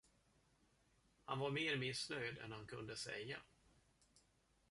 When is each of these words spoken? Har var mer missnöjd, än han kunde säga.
Har 1.25 1.35
var 1.35 1.51
mer 1.51 1.77
missnöjd, 1.77 2.37
än 2.37 2.51
han 2.51 2.67
kunde 2.67 2.95
säga. 2.95 3.39